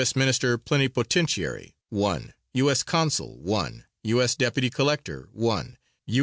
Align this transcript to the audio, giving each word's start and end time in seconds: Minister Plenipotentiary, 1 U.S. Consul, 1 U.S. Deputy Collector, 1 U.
Minister 0.15 0.57
Plenipotentiary, 0.57 1.75
1 1.91 2.33
U.S. 2.55 2.81
Consul, 2.81 3.37
1 3.39 3.83
U.S. 4.05 4.33
Deputy 4.35 4.71
Collector, 4.71 5.29
1 5.31 5.77
U. 6.07 6.19